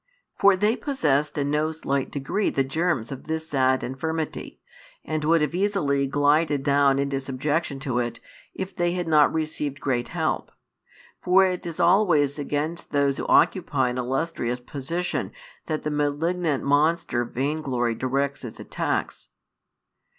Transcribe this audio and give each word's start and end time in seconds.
For 0.33 0.57
they 0.57 0.75
possessed 0.75 1.37
in 1.37 1.51
no 1.51 1.71
slight 1.71 2.09
degree 2.09 2.49
the 2.49 2.63
germs 2.63 3.11
of 3.11 3.25
this 3.25 3.47
sad 3.47 3.83
infirmity, 3.83 4.59
and 5.05 5.23
would 5.23 5.41
have 5.41 5.53
easily 5.53 6.07
glided 6.07 6.63
down 6.63 6.97
into 6.97 7.19
subjection 7.19 7.79
to 7.81 7.99
it, 7.99 8.19
if 8.51 8.75
they 8.75 8.93
had 8.93 9.07
not 9.07 9.31
received 9.31 9.79
great 9.79 10.07
help. 10.07 10.51
For 11.21 11.45
it 11.45 11.67
is 11.67 11.79
always 11.79 12.39
against 12.39 12.89
those 12.89 13.17
who 13.17 13.27
occupy 13.27 13.89
an 13.91 13.99
illustrious 13.99 14.59
position 14.59 15.33
that 15.67 15.83
the 15.83 15.91
malignant 15.91 16.63
monster 16.63 17.23
vainglory 17.23 17.93
directs 17.93 18.43
its 18.43 18.59
attacks. 18.59 19.29